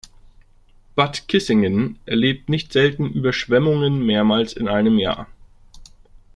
[0.95, 5.27] Bad Kissingen erlebt nicht selten Überschwemmungen mehrmals in einem Jahr.